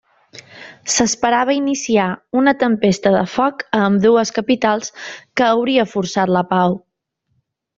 [0.93, 2.07] S'esperava iniciar
[2.41, 4.91] una tempesta de foc a ambdues capitals
[5.39, 6.81] que hauria forçat la pau.